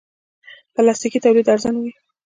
پلاستيکي 0.73 1.19
تولید 1.23 1.45
ارزانه 1.53 1.79
وي. 1.83 1.91